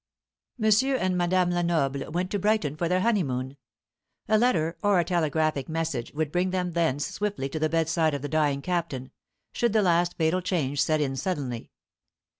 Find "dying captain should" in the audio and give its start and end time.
8.27-9.73